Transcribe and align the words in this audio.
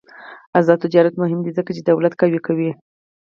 آزاد 0.57 0.79
تجارت 0.85 1.13
مهم 1.21 1.39
دی 1.45 1.51
ځکه 1.57 1.71
چې 1.75 1.81
دولت 1.83 2.13
قوي 2.21 2.39
کوي. 2.47 2.71